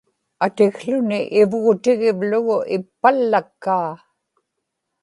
atikłuni 0.45 1.19
ivgutigivlugu 1.41 2.57
ippallakkaa 2.75 3.91